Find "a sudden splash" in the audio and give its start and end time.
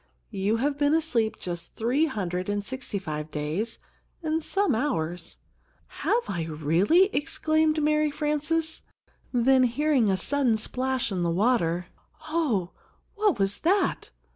10.09-11.11